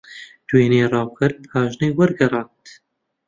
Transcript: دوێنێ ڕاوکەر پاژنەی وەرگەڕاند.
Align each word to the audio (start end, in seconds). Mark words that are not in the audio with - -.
دوێنێ 0.47 0.85
ڕاوکەر 0.93 1.31
پاژنەی 1.49 1.95
وەرگەڕاند. 1.97 2.65